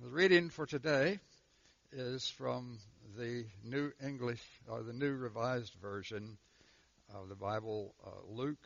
[0.00, 1.18] The reading for today
[1.90, 2.78] is from
[3.16, 6.38] the New English or the New Revised Version
[7.12, 8.64] of the Bible, uh, Luke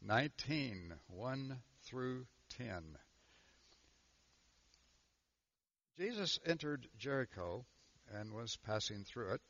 [0.00, 2.24] 19, 1 through
[2.56, 2.82] 10.
[5.98, 7.66] Jesus entered Jericho
[8.14, 9.42] and was passing through it.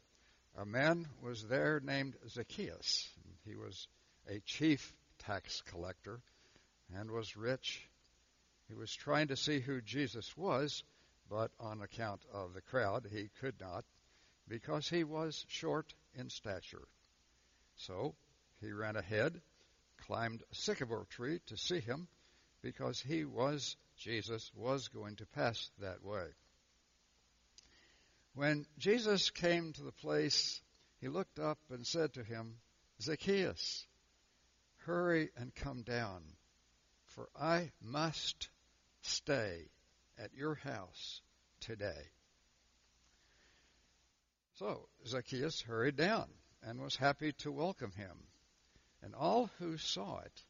[0.58, 3.08] A man was there named Zacchaeus.
[3.44, 3.86] He was
[4.28, 6.18] a chief tax collector
[6.92, 7.88] and was rich.
[8.66, 10.82] He was trying to see who Jesus was
[11.28, 13.84] but on account of the crowd he could not,
[14.48, 16.86] because he was short in stature.
[17.76, 18.14] So
[18.60, 19.40] he ran ahead,
[20.06, 22.08] climbed a sycamore tree to see him,
[22.62, 26.26] because he was, Jesus was going to pass that way.
[28.34, 30.60] When Jesus came to the place,
[31.00, 32.56] he looked up and said to him,
[33.00, 33.86] Zacchaeus,
[34.86, 36.22] hurry and come down,
[37.06, 38.48] for I must
[39.02, 39.68] stay
[40.18, 41.20] at your house
[41.60, 42.10] today.
[44.54, 46.28] So Zacchaeus hurried down
[46.62, 48.28] and was happy to welcome him.
[49.02, 50.44] And all who saw it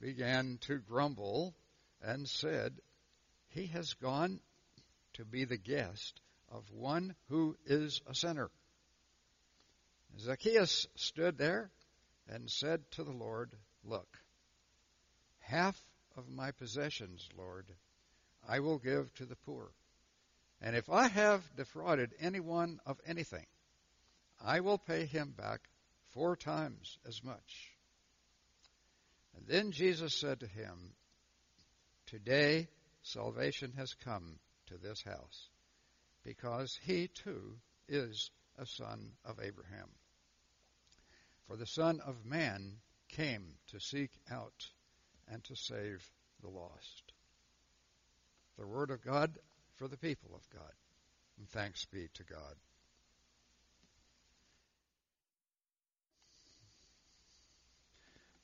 [0.00, 1.54] began to grumble
[2.02, 2.80] and said,
[3.48, 4.40] He has gone
[5.14, 8.50] to be the guest of one who is a sinner.
[10.18, 11.70] Zacchaeus stood there
[12.28, 13.54] and said to the Lord,
[13.84, 14.18] Look,
[15.38, 15.78] half
[16.16, 17.66] of my possessions, Lord,
[18.48, 19.72] I will give to the poor.
[20.60, 23.46] And if I have defrauded anyone of anything,
[24.42, 25.60] I will pay him back
[26.12, 27.76] four times as much.
[29.36, 30.94] And then Jesus said to him,
[32.06, 32.68] Today
[33.02, 35.48] salvation has come to this house,
[36.24, 37.56] because he too
[37.88, 39.88] is a son of Abraham.
[41.46, 42.76] For the Son of Man
[43.08, 44.68] came to seek out
[45.26, 46.08] and to save
[46.42, 47.12] the lost.
[48.60, 49.38] The Word of God
[49.76, 50.74] for the people of God.
[51.38, 52.54] And thanks be to God.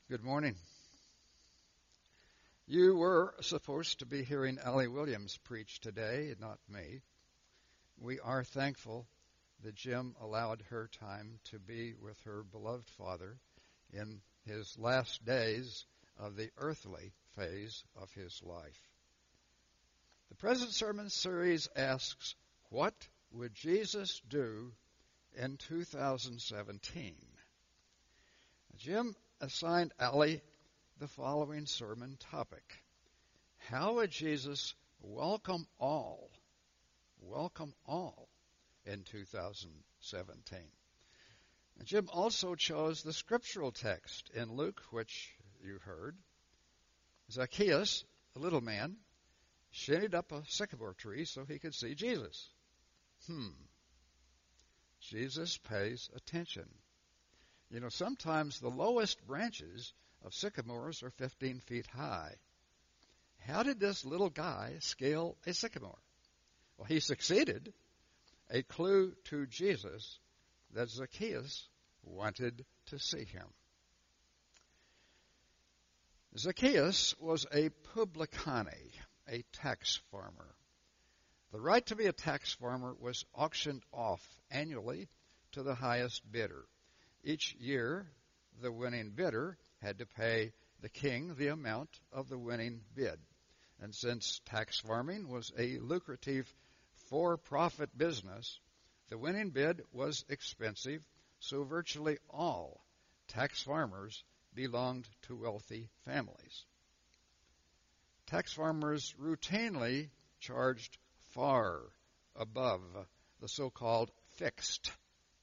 [0.08, 0.54] Good morning.
[2.66, 7.02] You were supposed to be hearing Allie Williams preach today, not me.
[8.00, 9.06] We are thankful
[9.64, 13.36] that Jim allowed her time to be with her beloved father
[13.92, 15.84] in his last days
[16.18, 18.95] of the earthly phase of his life.
[20.28, 22.34] The present sermon series asks,
[22.70, 24.72] What would Jesus do
[25.34, 27.14] in 2017?
[28.76, 30.42] Jim assigned Allie
[30.98, 32.82] the following sermon topic
[33.70, 36.30] How would Jesus welcome all,
[37.20, 38.28] welcome all
[38.84, 40.58] in 2017?
[41.84, 46.16] Jim also chose the scriptural text in Luke, which you heard.
[47.30, 48.04] Zacchaeus,
[48.34, 48.96] a little man,
[49.76, 52.48] shaded up a sycamore tree so he could see Jesus.
[53.26, 53.50] Hmm.
[55.00, 56.66] Jesus pays attention.
[57.70, 59.92] You know, sometimes the lowest branches
[60.24, 62.34] of sycamores are 15 feet high.
[63.46, 65.98] How did this little guy scale a sycamore?
[66.78, 67.74] Well, he succeeded.
[68.50, 70.18] A clue to Jesus
[70.72, 71.68] that Zacchaeus
[72.02, 73.46] wanted to see him.
[76.38, 78.90] Zacchaeus was a publicani,
[79.28, 80.54] a tax farmer.
[81.52, 85.08] The right to be a tax farmer was auctioned off annually
[85.52, 86.66] to the highest bidder.
[87.24, 88.10] Each year,
[88.60, 93.18] the winning bidder had to pay the king the amount of the winning bid.
[93.80, 96.52] And since tax farming was a lucrative
[97.08, 98.60] for profit business,
[99.08, 101.06] the winning bid was expensive,
[101.38, 102.84] so virtually all
[103.28, 106.64] tax farmers belonged to wealthy families.
[108.26, 110.10] Tax farmers routinely
[110.40, 111.92] charged far
[112.34, 112.82] above
[113.40, 114.90] the so-called fixed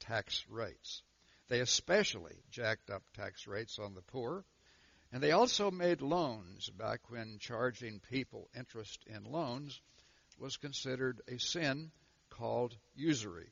[0.00, 1.02] tax rates.
[1.48, 4.44] They especially jacked up tax rates on the poor,
[5.10, 9.80] and they also made loans back when charging people interest in loans
[10.38, 11.90] was considered a sin
[12.28, 13.50] called usury.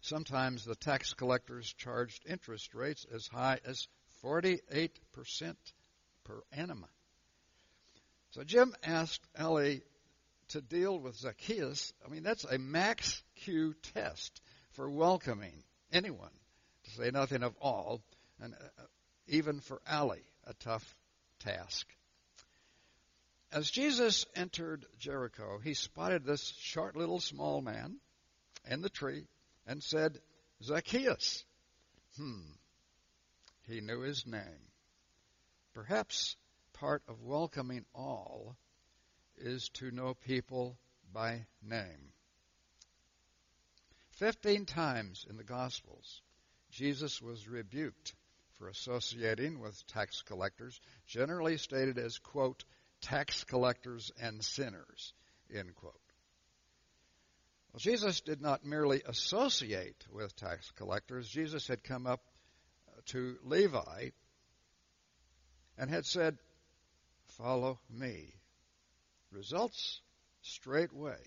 [0.00, 3.88] Sometimes the tax collectors charged interest rates as high as
[4.22, 5.56] 48%
[6.24, 6.86] per annum.
[8.36, 9.80] So Jim asked Allie
[10.48, 11.94] to deal with Zacchaeus.
[12.04, 14.42] I mean, that's a max Q test
[14.72, 16.28] for welcoming anyone,
[16.84, 18.02] to say nothing of all,
[18.38, 18.82] and uh,
[19.26, 20.84] even for Allie, a tough
[21.38, 21.86] task.
[23.52, 27.96] As Jesus entered Jericho, he spotted this short little small man
[28.70, 29.28] in the tree
[29.66, 30.18] and said,
[30.62, 31.42] Zacchaeus.
[32.18, 32.42] Hmm.
[33.66, 34.68] He knew his name.
[35.72, 36.36] Perhaps
[36.80, 38.56] part of welcoming all
[39.38, 40.78] is to know people
[41.12, 42.12] by name.
[44.10, 46.22] Fifteen times in the Gospels,
[46.70, 48.14] Jesus was rebuked
[48.58, 52.64] for associating with tax collectors, generally stated as, quote,
[53.02, 55.12] tax collectors and sinners,
[55.54, 55.94] end quote.
[57.72, 61.28] Well, Jesus did not merely associate with tax collectors.
[61.28, 62.22] Jesus had come up
[63.06, 64.10] to Levi
[65.76, 66.38] and had said,
[67.38, 68.32] Follow me.
[69.30, 70.00] Results
[70.40, 71.18] straightway.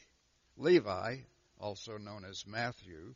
[0.58, 1.18] Levi,
[1.60, 3.14] also known as Matthew,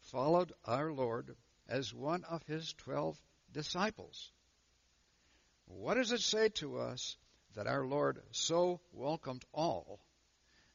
[0.00, 1.36] followed our Lord
[1.68, 3.20] as one of his twelve
[3.52, 4.32] disciples.
[5.66, 7.16] What does it say to us
[7.54, 10.00] that our Lord so welcomed all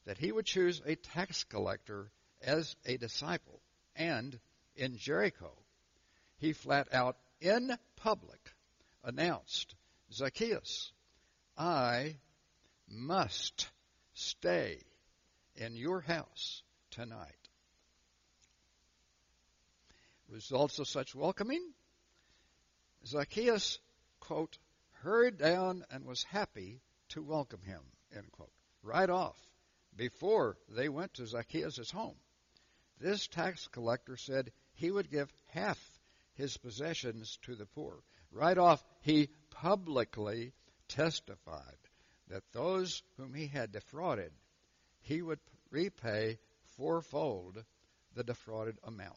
[0.04, 3.60] that he would choose a tax collector as a disciple?
[3.96, 4.38] And
[4.76, 5.52] in Jericho,
[6.38, 8.40] he flat out in public
[9.02, 9.74] announced,
[10.12, 10.92] Zacchaeus,
[11.58, 12.16] I
[12.88, 13.68] must
[14.14, 14.78] stay
[15.56, 16.62] in your house
[16.92, 17.34] tonight.
[20.28, 21.72] Results of such welcoming?
[23.04, 23.80] Zacchaeus,
[24.20, 24.56] quote,
[25.02, 27.80] hurried down and was happy to welcome him,
[28.14, 28.52] end quote.
[28.84, 29.38] Right off,
[29.96, 32.16] before they went to Zacchaeus' home.
[33.00, 35.78] This tax collector said he would give half
[36.34, 37.98] his possessions to the poor.
[38.30, 40.52] Right off, he publicly
[40.88, 41.76] testified
[42.28, 44.32] that those whom he had defrauded,
[45.00, 45.40] he would
[45.70, 46.38] repay
[46.76, 47.64] fourfold
[48.14, 49.16] the defrauded amount.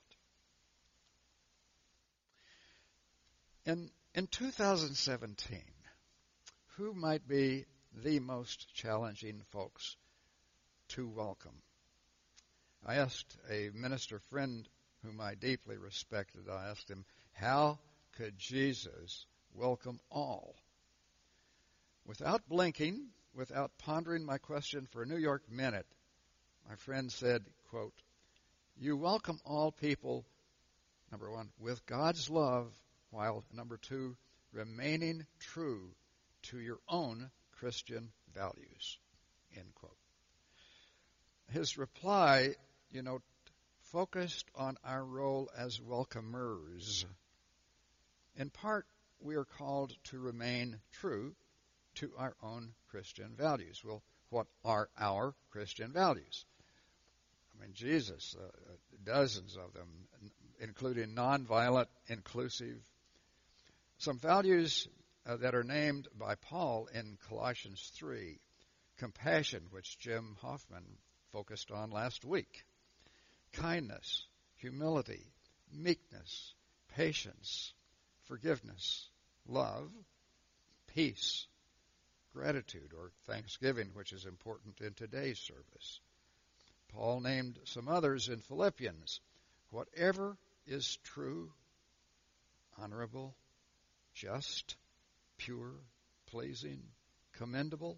[3.66, 5.62] In, in 2017,
[6.78, 7.66] who might be
[8.04, 9.96] the most challenging folks
[10.90, 11.62] to welcome?
[12.86, 14.68] I asked a minister friend
[15.04, 17.80] whom I deeply respected, I asked him, how
[18.18, 20.56] could Jesus welcome all?
[22.06, 25.86] Without blinking, without pondering my question for a New York minute,
[26.68, 27.94] my friend said, quote,
[28.78, 30.26] You welcome all people,
[31.12, 32.74] number one, with God's love,
[33.12, 34.18] while, number two,
[34.52, 35.92] remaining true
[36.44, 38.98] to your own Christian values.
[39.56, 39.98] End quote.
[41.52, 42.56] His reply,
[42.90, 43.22] you know,
[43.92, 47.06] focused on our role as welcomers.
[48.36, 48.88] In part,
[49.20, 51.36] we are called to remain true
[51.96, 53.82] to our own Christian values.
[53.84, 56.46] Well, what are our Christian values?
[57.56, 58.48] I mean, Jesus, uh,
[59.04, 59.88] dozens of them,
[60.60, 62.82] including nonviolent, inclusive.
[63.98, 64.88] Some values
[65.26, 68.40] uh, that are named by Paul in Colossians 3
[68.98, 70.86] compassion, which Jim Hoffman
[71.32, 72.64] focused on last week,
[73.54, 74.28] kindness,
[74.58, 75.34] humility,
[75.74, 76.54] meekness,
[76.96, 77.74] patience,
[78.26, 79.10] forgiveness,
[79.48, 79.90] love,
[80.94, 81.48] peace,
[82.34, 86.00] gratitude, or thanksgiving, which is important in today's service.
[86.94, 89.20] Paul named some others in Philippians.
[89.70, 90.38] Whatever
[90.68, 91.52] is true,
[92.78, 93.36] honorable,
[94.14, 94.76] just,
[95.38, 95.74] pure,
[96.28, 96.82] pleasing,
[97.34, 97.98] commendable,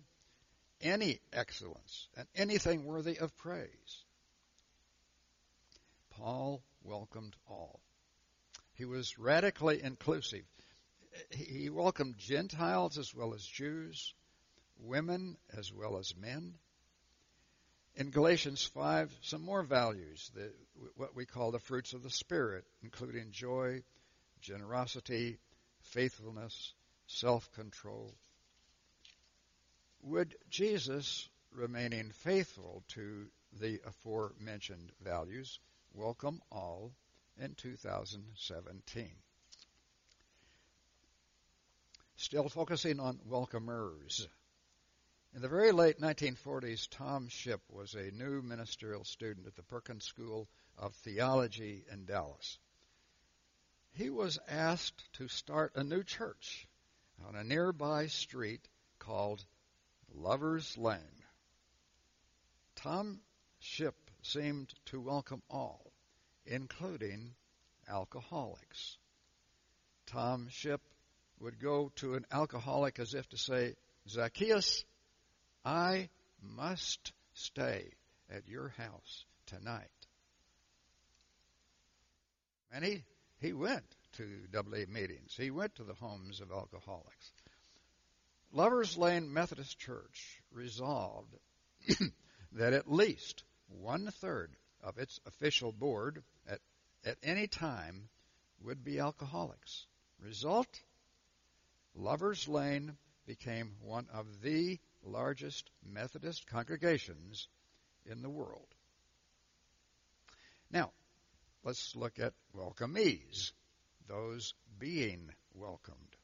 [0.82, 4.04] any excellence, and anything worthy of praise.
[6.12, 7.80] Paul welcomed all.
[8.76, 10.46] He was radically inclusive.
[11.32, 14.14] He welcomed Gentiles as well as Jews,
[14.84, 16.54] women as well as men.
[17.96, 20.52] In Galatians 5, some more values, the,
[20.96, 23.84] what we call the fruits of the Spirit, including joy,
[24.42, 25.38] generosity,
[25.82, 26.74] faithfulness,
[27.08, 28.14] self control.
[30.02, 33.28] Would Jesus, remaining faithful to
[33.60, 35.60] the aforementioned values,
[35.94, 36.92] welcome all
[37.40, 39.12] in 2017?
[42.16, 44.28] Still focusing on welcomers.
[45.36, 50.06] In the very late 1940s, Tom Shipp was a new ministerial student at the Perkins
[50.06, 50.48] School
[50.78, 52.60] of Theology in Dallas.
[53.94, 56.68] He was asked to start a new church
[57.28, 58.62] on a nearby street
[59.00, 59.44] called
[60.14, 61.24] Lover's Lane.
[62.76, 63.20] Tom
[63.58, 65.92] Shipp seemed to welcome all,
[66.46, 67.34] including
[67.90, 69.00] alcoholics.
[70.06, 70.82] Tom Shipp
[71.40, 73.74] would go to an alcoholic as if to say,
[74.08, 74.86] Zacchaeus,
[75.66, 76.10] I
[76.42, 77.94] must stay
[78.30, 79.88] at your house tonight.
[82.72, 83.04] And he,
[83.40, 85.36] he went to AA meetings.
[85.38, 87.32] He went to the homes of alcoholics.
[88.52, 91.36] Lovers Lane Methodist Church resolved
[92.54, 94.52] that at least one third
[94.84, 96.60] of its official board at,
[97.06, 98.10] at any time
[98.64, 99.86] would be alcoholics.
[100.20, 100.82] Result?
[101.96, 107.48] Lovers Lane became one of the largest Methodist congregations
[108.06, 108.68] in the world.
[110.72, 110.92] Now,
[111.64, 113.52] let's look at welcomees,
[114.08, 116.16] those being welcomed.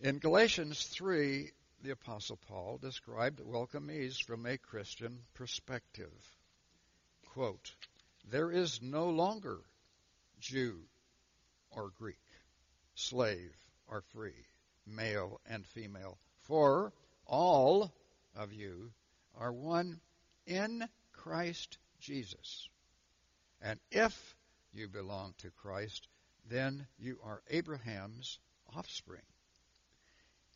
[0.00, 1.50] In Galatians 3,
[1.82, 6.12] the Apostle Paul described welcomees from a Christian perspective.
[7.26, 7.74] Quote,
[8.28, 9.60] There is no longer
[10.40, 10.80] Jew
[11.70, 12.16] or Greek,
[12.94, 13.54] slave
[13.86, 14.46] or free,
[14.86, 16.92] male and female, for
[17.30, 17.92] all
[18.36, 18.90] of you
[19.38, 20.00] are one
[20.46, 22.68] in Christ Jesus.
[23.62, 24.34] And if
[24.72, 26.08] you belong to Christ,
[26.48, 28.38] then you are Abraham's
[28.76, 29.22] offspring.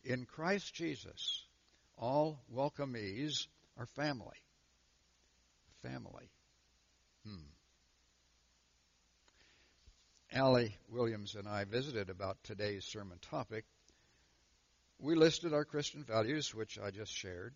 [0.03, 1.45] In Christ Jesus,
[1.97, 4.37] all welcomees are family.
[5.81, 6.29] Family.
[7.25, 7.45] Hmm.
[10.33, 13.63] Allie Williams and I visited about today's sermon topic.
[14.99, 17.53] We listed our Christian values, which I just shared.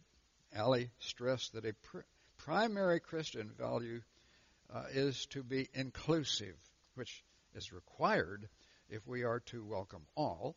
[0.53, 1.99] Allie stressed that a pr-
[2.37, 4.01] primary Christian value
[4.73, 6.55] uh, is to be inclusive,
[6.95, 7.23] which
[7.55, 8.49] is required
[8.89, 10.55] if we are to welcome all.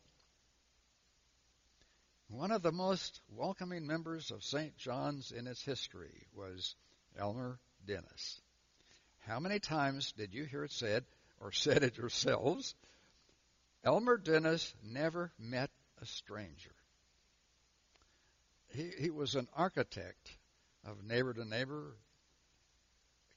[2.27, 4.75] One of the most welcoming members of St.
[4.77, 6.75] John's in its history was
[7.17, 8.41] Elmer Dennis.
[9.19, 11.05] How many times did you hear it said,
[11.39, 12.75] or said it yourselves?
[13.83, 15.69] Elmer Dennis never met
[16.03, 16.75] a stranger.
[18.75, 20.37] He, he was an architect
[20.85, 21.95] of neighbor to neighbor.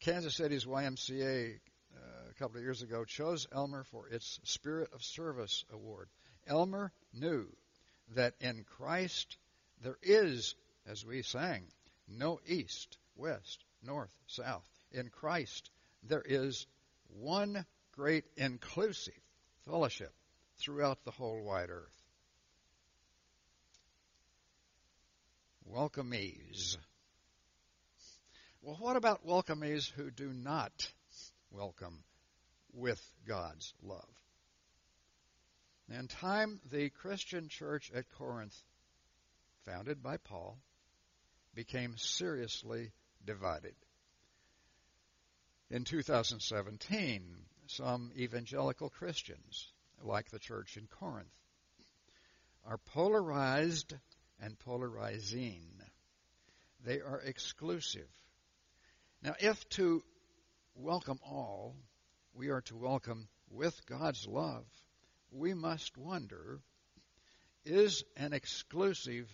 [0.00, 5.04] Kansas City's YMCA uh, a couple of years ago chose Elmer for its Spirit of
[5.04, 6.08] Service Award.
[6.48, 7.46] Elmer knew
[8.16, 9.36] that in Christ
[9.82, 10.56] there is,
[10.88, 11.68] as we sang,
[12.08, 14.66] no east, west, north, south.
[14.90, 15.70] In Christ
[16.02, 16.66] there is
[17.20, 19.14] one great inclusive
[19.64, 20.12] fellowship
[20.58, 22.05] throughout the whole wide earth.
[25.72, 26.76] Welcomees.
[28.62, 30.92] Well, what about welcomees who do not
[31.50, 32.04] welcome
[32.72, 34.08] with God's love?
[35.88, 38.56] In time, the Christian church at Corinth,
[39.64, 40.58] founded by Paul,
[41.54, 42.92] became seriously
[43.24, 43.74] divided.
[45.70, 51.34] In 2017, some evangelical Christians, like the church in Corinth,
[52.64, 53.94] are polarized
[54.40, 55.66] and polarizing.
[56.84, 58.08] They are exclusive.
[59.22, 60.02] Now, if to
[60.74, 61.76] welcome all,
[62.34, 64.66] we are to welcome with God's love,
[65.30, 66.60] we must wonder
[67.64, 69.28] is an exclusive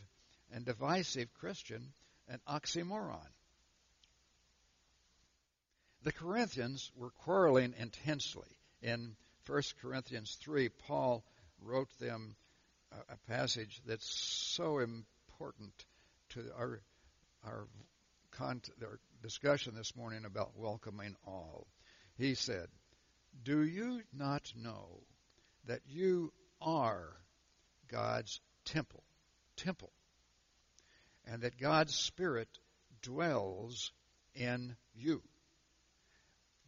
[0.53, 1.93] and divisive Christian
[2.29, 3.29] an oxymoron?
[6.03, 8.49] The Corinthians were quarreling intensely.
[8.81, 9.15] In
[9.47, 11.25] 1 Corinthians 3, Paul
[11.61, 12.35] wrote them
[13.09, 15.73] a, passage that's so important
[16.31, 16.81] to our,
[17.45, 17.67] our,
[18.41, 21.67] our discussion this morning about welcoming all.
[22.17, 22.69] He said,
[23.43, 25.01] Do you not know
[25.67, 27.17] that you are
[27.89, 29.05] God's temple,
[29.57, 29.93] temple,
[31.27, 32.49] and that God's Spirit
[33.03, 33.93] dwells
[34.35, 35.23] in you.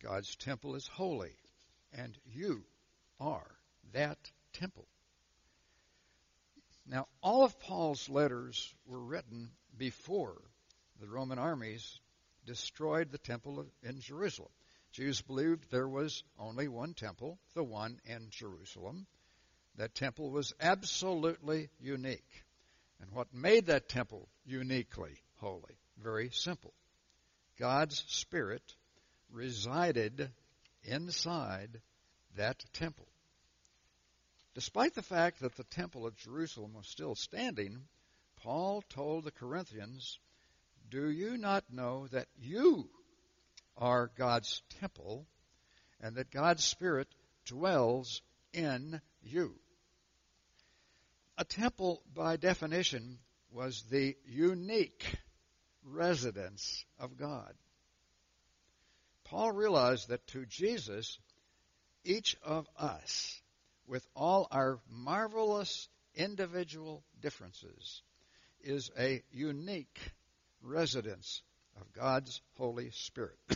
[0.02, 1.34] God's temple is holy,
[1.92, 2.64] and you
[3.18, 3.56] are
[3.92, 4.18] that
[4.52, 4.86] temple.
[6.86, 10.40] Now, all of Paul's letters were written before
[11.00, 12.00] the Roman armies
[12.46, 14.50] destroyed the temple in Jerusalem.
[14.92, 19.06] Jews believed there was only one temple, the one in Jerusalem.
[19.76, 22.44] That temple was absolutely unique.
[23.00, 25.76] And what made that temple uniquely holy?
[26.00, 26.74] Very simple.
[27.58, 28.62] God's Spirit
[29.30, 30.30] resided
[30.84, 31.80] inside
[32.36, 33.08] that temple.
[34.54, 37.88] Despite the fact that the temple of Jerusalem was still standing,
[38.37, 40.18] Paul told the Corinthians,
[40.88, 42.88] Do you not know that you
[43.76, 45.26] are God's temple,
[46.00, 47.08] and that God's Spirit
[47.46, 49.54] dwells in you.
[51.37, 53.18] A temple, by definition,
[53.50, 55.04] was the unique
[55.82, 57.52] residence of God.
[59.25, 61.18] Paul realized that to Jesus,
[62.04, 63.40] each of us,
[63.86, 68.02] with all our marvelous individual differences,
[68.62, 70.00] is a unique
[70.62, 71.42] residence
[71.80, 73.38] of God's Holy Spirit.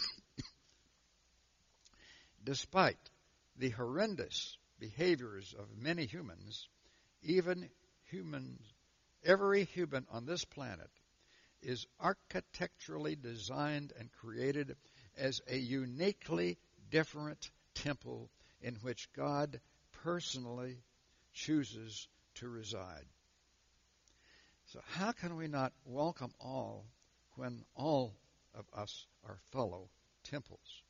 [2.45, 3.11] Despite
[3.57, 6.69] the horrendous behaviors of many humans,
[7.23, 7.69] even
[8.11, 8.61] humans,
[9.25, 10.91] every human on this planet
[11.63, 14.77] is architecturally designed and created
[15.17, 16.59] as a uniquely
[16.91, 18.31] different temple
[18.63, 19.61] in which God
[20.03, 20.79] personally
[21.33, 23.05] chooses to reside.
[24.67, 26.85] So, how can we not welcome all
[27.37, 28.15] when all
[28.55, 29.89] of us are fellow
[30.25, 30.83] temples.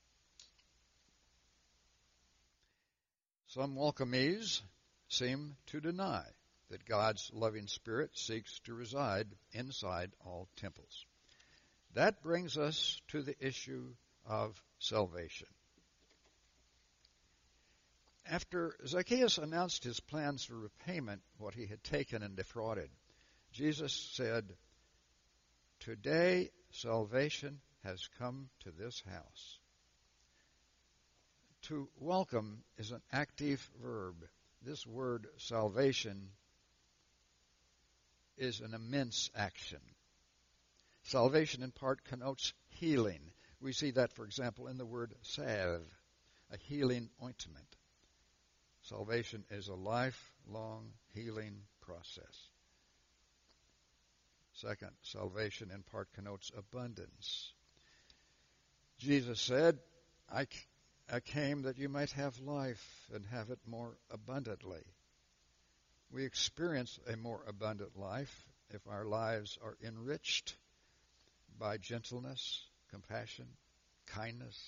[3.49, 4.63] Some welcomees
[5.09, 6.25] seem to deny
[6.71, 11.07] that God's loving Spirit seeks to reside inside all temples.
[11.95, 13.95] That brings us to the issue
[14.27, 15.49] of salvation.
[18.31, 22.91] After Zacchaeus announced his plans for repayment, what he had taken and defrauded,
[23.53, 24.55] Jesus said,
[25.81, 29.59] Today salvation has come to this house.
[31.63, 34.17] To welcome is an active verb.
[34.61, 36.29] This word salvation
[38.37, 39.81] is an immense action.
[41.05, 43.33] Salvation in part connotes healing.
[43.63, 45.89] We see that, for example, in the word salve,
[46.51, 47.78] a healing ointment.
[48.89, 52.49] Salvation is a lifelong healing process.
[54.55, 57.53] Second, salvation in part connotes abundance.
[58.99, 59.79] Jesus said,
[60.33, 60.47] I,
[61.13, 64.83] I came that you might have life and have it more abundantly.
[66.11, 70.57] We experience a more abundant life if our lives are enriched
[71.59, 73.49] by gentleness, compassion,
[74.07, 74.59] kindness,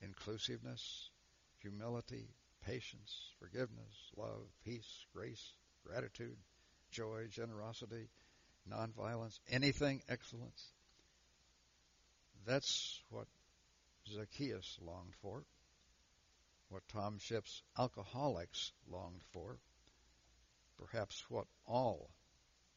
[0.00, 1.10] inclusiveness,
[1.58, 2.28] humility,
[2.66, 5.52] patience, forgiveness, love, peace, grace,
[5.84, 6.36] gratitude,
[6.90, 8.08] joy, generosity,
[8.70, 10.72] nonviolence, anything excellence.
[12.46, 13.26] That's what
[14.08, 15.44] Zacchaeus longed for,
[16.68, 19.58] what Tom Shipp's alcoholics longed for,
[20.78, 22.10] perhaps what all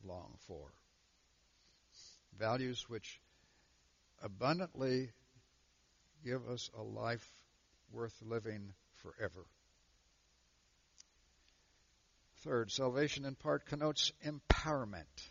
[0.04, 0.74] long for.
[2.38, 3.22] Values which
[4.22, 5.12] abundantly
[6.24, 7.28] give us a life
[7.92, 9.46] worth living forever.
[12.44, 15.30] Third, salvation in part connotes empowerment.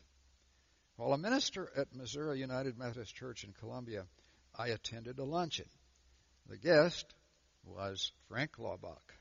[0.97, 4.07] While a minister at Missouri United Methodist Church in Columbia,
[4.57, 5.69] I attended a luncheon.
[6.49, 7.05] The guest
[7.65, 9.13] was Frank Laubach.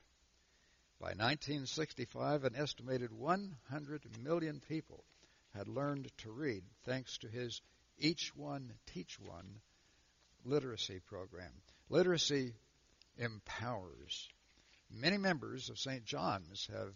[0.98, 5.04] By 1965, an estimated 100 million people
[5.54, 7.60] had learned to read thanks to his
[7.98, 9.60] Each One Teach One
[10.46, 11.52] literacy program.
[11.90, 12.54] Literacy
[13.18, 14.30] empowers.
[14.90, 16.06] Many members of St.
[16.06, 16.94] John's have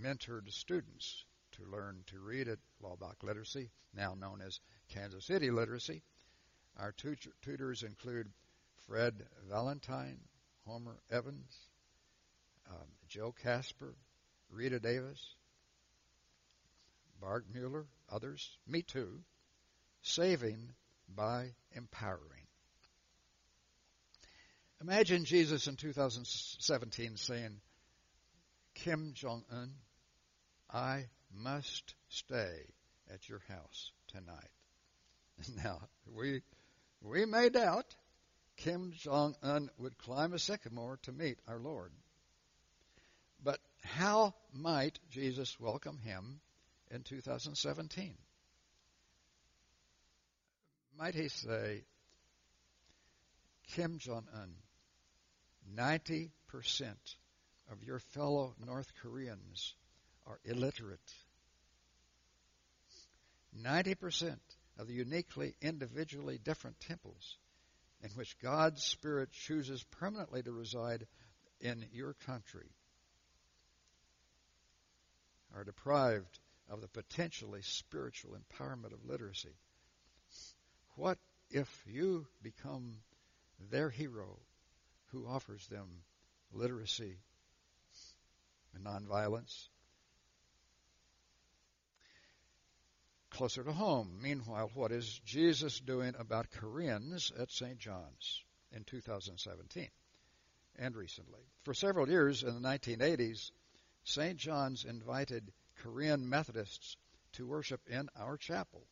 [0.00, 6.02] mentored students to learn to read at Laubach Literacy, now known as Kansas City Literacy.
[6.76, 6.92] Our
[7.42, 8.32] tutors include
[8.86, 10.18] Fred Valentine,
[10.66, 11.56] Homer Evans,
[12.68, 13.94] um, Joe Casper,
[14.50, 15.36] Rita Davis,
[17.20, 19.22] Bart Mueller, others, me too,
[20.02, 20.74] saving
[21.08, 22.46] by empowering.
[24.80, 27.60] Imagine Jesus in 2017 saying,
[28.74, 29.70] Kim Jong un,
[30.70, 32.66] I must stay
[33.12, 34.50] at your house tonight.
[35.64, 36.42] Now, we,
[37.00, 37.96] we may doubt
[38.56, 41.90] Kim Jong un would climb a sycamore to meet our Lord.
[43.42, 46.40] But how might Jesus welcome him
[46.90, 48.14] in 2017?
[50.96, 51.82] Might he say,
[53.72, 54.54] Kim Jong un,
[55.76, 56.30] 90%
[57.70, 59.74] of your fellow North Koreans
[60.26, 61.12] are illiterate.
[63.62, 64.36] 90%
[64.78, 67.36] of the uniquely, individually different temples
[68.02, 71.06] in which God's Spirit chooses permanently to reside
[71.60, 72.68] in your country
[75.54, 79.54] are deprived of the potentially spiritual empowerment of literacy.
[80.96, 81.18] What
[81.50, 82.96] if you become
[83.70, 84.38] their hero
[85.12, 85.86] who offers them
[86.52, 87.16] literacy
[88.74, 89.68] and nonviolence?
[93.30, 97.78] Closer to home, meanwhile, what is Jesus doing about Koreans at St.
[97.78, 99.88] John's in 2017
[100.78, 101.40] and recently?
[101.64, 103.50] For several years in the 1980s,
[104.04, 104.38] St.
[104.38, 106.96] John's invited Korean Methodists
[107.32, 108.86] to worship in our chapel,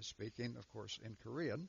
[0.00, 1.68] speaking, of course, in Korean.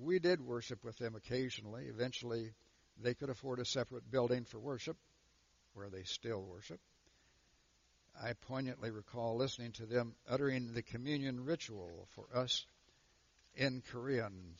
[0.00, 1.84] We did worship with them occasionally.
[1.84, 2.54] Eventually,
[3.00, 4.96] they could afford a separate building for worship,
[5.74, 6.80] where they still worship.
[8.20, 12.66] I poignantly recall listening to them uttering the communion ritual for us
[13.54, 14.56] in Korean.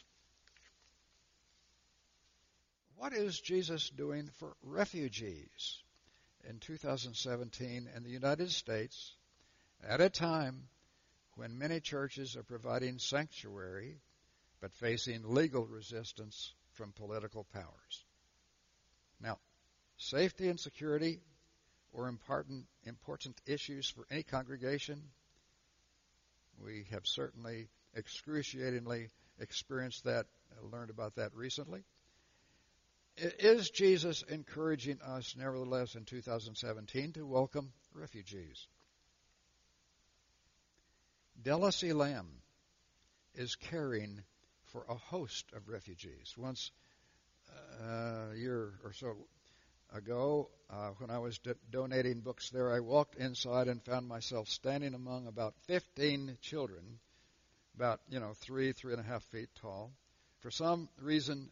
[2.97, 5.83] What is Jesus doing for refugees?
[6.49, 9.15] in 2017 in the United States
[9.87, 10.69] at a time
[11.37, 14.01] when many churches are providing sanctuary
[14.61, 18.05] but facing legal resistance from political powers.
[20.03, 21.21] Safety and security
[21.97, 25.01] are important, important issues for any congregation.
[26.59, 30.27] We have certainly excruciatingly experienced that,
[30.73, 31.85] learned about that recently.
[33.17, 38.67] Is Jesus encouraging us, nevertheless, in 2017 to welcome refugees?
[41.41, 41.93] Della C.
[41.93, 42.43] Lamb
[43.37, 44.25] is caring
[44.65, 46.35] for a host of refugees.
[46.37, 46.73] Once
[47.81, 49.15] uh, a year or so
[49.95, 54.49] ago, uh, when I was do- donating books there, I walked inside and found myself
[54.49, 56.99] standing among about 15 children,
[57.75, 59.93] about, you know, three, three and a half feet tall.
[60.41, 61.51] For some reason,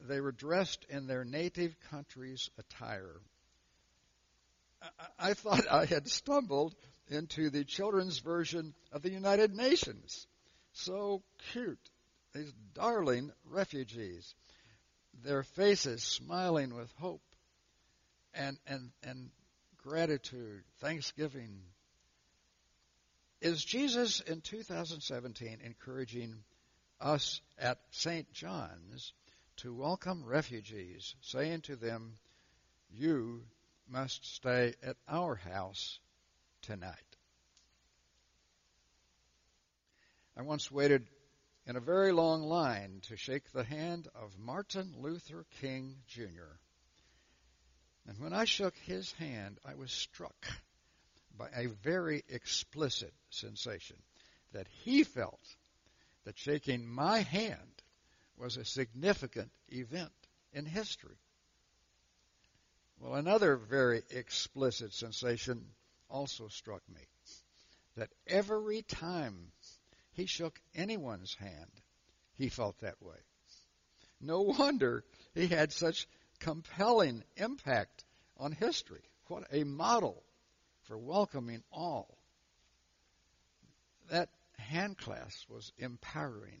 [0.00, 3.20] they were dressed in their native country's attire.
[4.82, 6.74] I, I thought I had stumbled
[7.08, 10.26] into the children's version of the United Nations.
[10.72, 11.90] So cute.
[12.34, 14.34] These darling refugees.
[15.24, 17.22] Their faces smiling with hope
[18.36, 19.30] and, and, and
[19.78, 21.60] gratitude, thanksgiving.
[23.40, 26.36] Is Jesus in 2017 encouraging
[27.00, 28.32] us at St.
[28.32, 29.12] John's
[29.58, 32.18] to welcome refugees, saying to them,
[32.90, 33.42] You
[33.88, 35.98] must stay at our house
[36.62, 36.92] tonight?
[40.36, 41.06] I once waited
[41.66, 46.58] in a very long line to shake the hand of Martin Luther King Jr.
[48.06, 50.46] And when I shook his hand, I was struck
[51.36, 53.96] by a very explicit sensation
[54.52, 55.56] that he felt
[56.24, 57.82] that shaking my hand
[58.36, 60.12] was a significant event
[60.52, 61.18] in history.
[63.00, 65.66] Well, another very explicit sensation
[66.08, 67.02] also struck me
[67.96, 69.52] that every time
[70.12, 71.70] he shook anyone's hand,
[72.34, 73.16] he felt that way.
[74.20, 76.06] No wonder he had such
[76.40, 78.04] compelling impact
[78.38, 79.02] on history.
[79.28, 80.22] What a model
[80.84, 82.18] for welcoming all.
[84.10, 86.60] That hand clasp was empowering.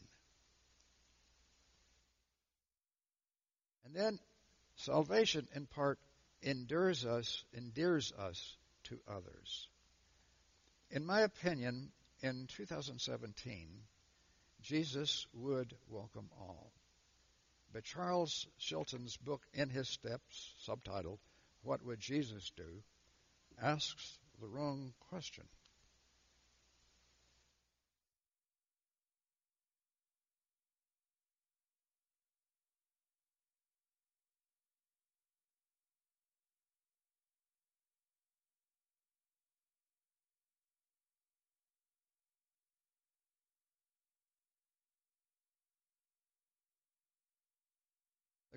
[3.84, 4.18] And then
[4.76, 5.98] salvation in part
[6.42, 9.68] endures us, endears us to others.
[10.90, 11.90] In my opinion,
[12.22, 13.68] in 2017,
[14.62, 16.72] Jesus would welcome all.
[17.76, 21.18] But Charles Sheldon's book, In His Steps, subtitled,
[21.60, 22.82] What Would Jesus Do,
[23.60, 25.44] asks the wrong question.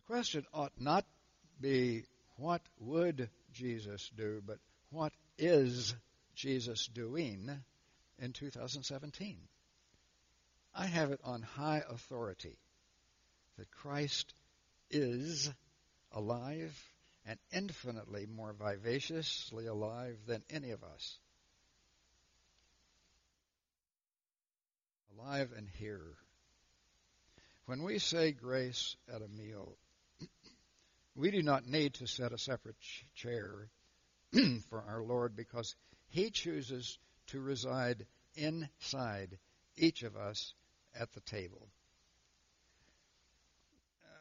[0.09, 1.05] Question ought not
[1.61, 2.03] be
[2.37, 4.57] what would Jesus do, but
[4.89, 5.93] what is
[6.33, 7.47] Jesus doing
[8.17, 9.37] in 2017?
[10.73, 12.57] I have it on high authority
[13.59, 14.33] that Christ
[14.89, 15.51] is
[16.11, 16.75] alive
[17.27, 21.19] and infinitely more vivaciously alive than any of us.
[25.19, 26.15] Alive and here.
[27.67, 29.77] When we say grace at a meal,
[31.19, 32.77] we do not need to set a separate
[33.13, 33.67] chair
[34.69, 35.75] for our Lord because
[36.07, 38.05] He chooses to reside
[38.35, 39.37] inside
[39.75, 40.53] each of us
[40.97, 41.67] at the table.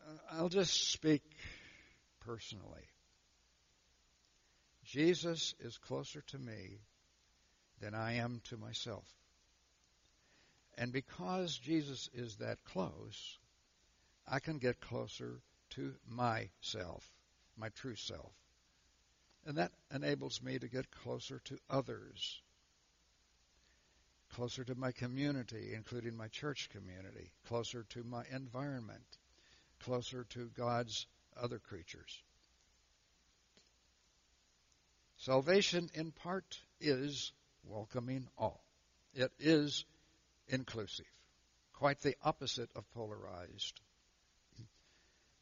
[0.09, 1.23] Uh, I'll just speak
[2.27, 2.89] personally.
[4.85, 6.81] Jesus is closer to me
[7.81, 9.07] than I am to myself.
[10.77, 13.39] And because Jesus is that close,
[14.27, 15.41] I can get closer
[15.79, 17.09] to myself,
[17.57, 18.33] my true self.
[19.47, 22.43] And that enables me to get closer to others,
[24.35, 29.07] closer to my community, including my church community, closer to my environment,
[29.85, 31.07] closer to God's
[31.41, 32.23] other creatures.
[35.19, 38.65] Salvation, in part, is welcoming all.
[39.15, 39.85] It is
[40.49, 41.07] inclusive,
[41.73, 43.81] quite the opposite of polarized.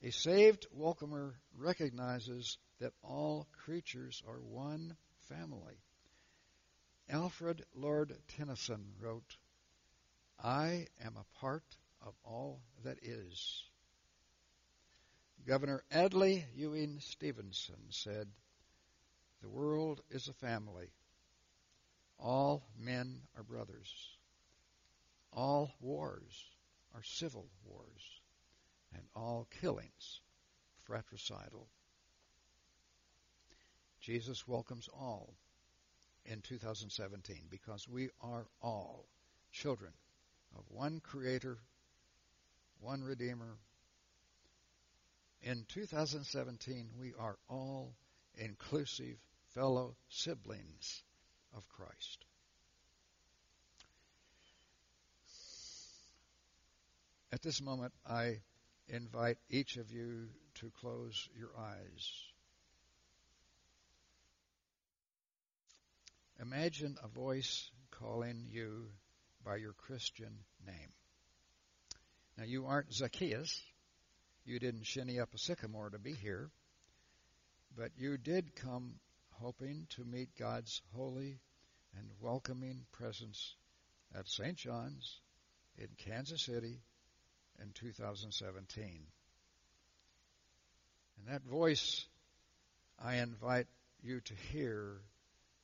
[0.03, 4.97] A saved welcomer recognizes that all creatures are one
[5.29, 5.81] family.
[7.09, 9.37] Alfred Lord Tennyson wrote,
[10.39, 13.65] I am a part of all that is.
[15.47, 18.29] Governor Adlai Ewing Stevenson said,
[19.41, 20.93] The world is a family.
[22.19, 24.19] All men are brothers.
[25.33, 26.51] All wars
[26.95, 28.21] are civil wars
[28.95, 30.21] and all killings
[30.85, 31.69] fratricidal.
[34.01, 35.35] Jesus welcomes all
[36.25, 39.07] in 2017 because we are all
[39.53, 39.93] children
[40.57, 41.59] of one Creator
[42.81, 43.57] one Redeemer.
[45.43, 47.95] In 2017, we are all
[48.37, 49.17] inclusive
[49.55, 51.03] fellow siblings
[51.57, 52.25] of Christ.
[57.33, 58.39] At this moment, I
[58.89, 62.13] invite each of you to close your eyes.
[66.41, 68.87] Imagine a voice calling you
[69.45, 70.93] by your Christian name.
[72.37, 73.63] Now, you aren't Zacchaeus.
[74.45, 76.51] You didn't shinny up a sycamore to be here.
[77.77, 78.95] But you did come
[79.41, 81.39] hoping to meet God's holy
[81.97, 83.57] and welcoming presence
[84.15, 84.57] at St.
[84.57, 85.21] John's
[85.79, 86.81] in Kansas City
[87.61, 89.07] in 2017.
[91.19, 92.07] And that voice
[93.03, 93.67] I invite
[94.03, 95.01] you to hear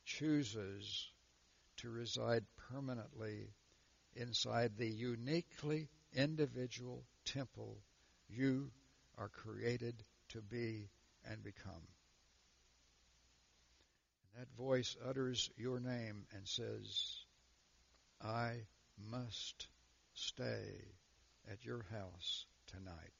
[0.05, 1.09] chooses
[1.77, 3.49] to reside permanently
[4.15, 7.77] inside the uniquely individual temple
[8.29, 8.71] you
[9.17, 9.95] are created
[10.29, 10.89] to be
[11.29, 11.87] and become.
[14.37, 17.25] That voice utters your name and says,
[18.21, 18.53] I
[19.09, 19.67] must
[20.15, 20.93] stay
[21.51, 23.13] at your house tonight.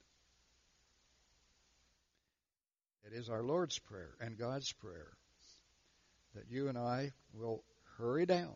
[3.05, 5.11] It is our Lord's prayer and God's prayer
[6.35, 7.63] that you and I will
[7.97, 8.55] hurry down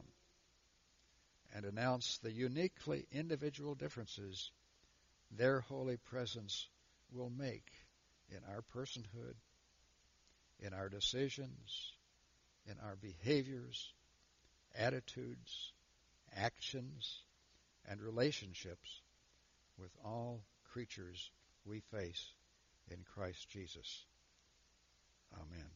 [1.54, 4.52] and announce the uniquely individual differences
[5.32, 6.68] their holy presence
[7.12, 7.70] will make
[8.30, 9.36] in our personhood,
[10.60, 11.92] in our decisions,
[12.66, 13.92] in our behaviors,
[14.78, 15.74] attitudes,
[16.36, 17.20] actions,
[17.90, 19.02] and relationships
[19.78, 21.32] with all creatures
[21.66, 22.34] we face
[22.90, 24.06] in Christ Jesus.
[25.34, 25.70] Amen.